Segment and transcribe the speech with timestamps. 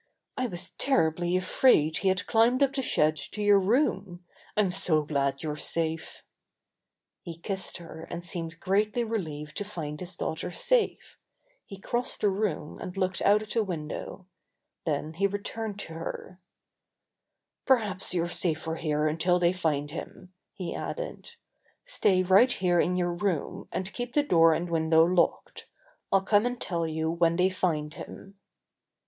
[0.35, 4.25] "I was terribly afraid he had climbed up the shed to your room.
[4.57, 6.23] I'm so glad you're safe."
[7.21, 11.19] He kissed her and seemed greatly relieved to find his daughter safe.
[11.67, 14.25] He crossed the room and looked out of the window.
[14.87, 16.39] Then he returned to her.
[17.69, 21.35] Ill 112 Buster the Bear "Perhaps you're safer here until they find him," he added.
[21.85, 25.67] "Stay right here in your room, and keep the door and window locked.
[26.11, 28.39] I'll come and tell you when they find him."